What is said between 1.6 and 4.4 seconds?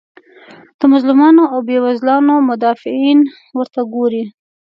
بیوزلانو مدافعین ورته ګوري.